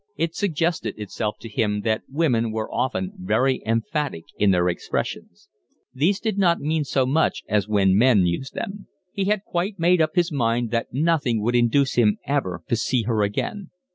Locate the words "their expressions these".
4.49-6.19